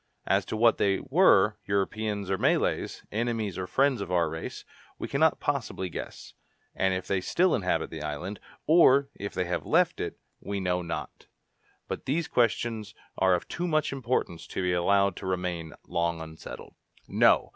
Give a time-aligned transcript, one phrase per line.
[0.25, 4.65] As to what they were, Europeans or Malays, enemies or friends of our race,
[4.97, 6.33] we cannot possibly guess;
[6.73, 10.81] and if they still inhabit the island, or if they have left it, we know
[10.81, 11.27] not.
[11.87, 16.73] But these questions are of too much importance to be allowed to remain long unsettled."
[17.07, 17.49] "No!